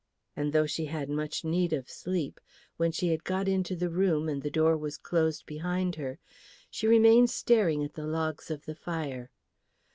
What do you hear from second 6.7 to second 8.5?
she remained staring at the logs